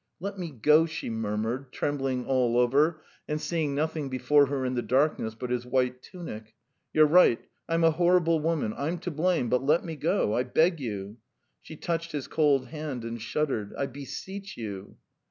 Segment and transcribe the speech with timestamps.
[0.19, 4.81] "Let me go," she murmured, trembling all over and seeing nothing before her in the
[4.81, 6.55] darkness but his white tunic.
[6.91, 7.39] "You're right:
[7.69, 8.73] I'm a horrible woman....
[8.75, 10.33] I'm to blame, but let me go...
[10.35, 11.17] I beg you."
[11.61, 13.75] She touched his cold hand and shuddered.
[13.77, 14.97] "I beseech you.